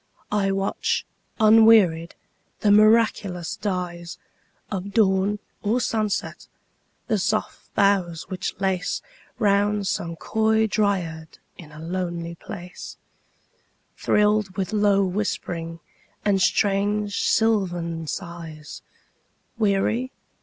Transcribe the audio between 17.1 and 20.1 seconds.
sylvan sighs:Weary?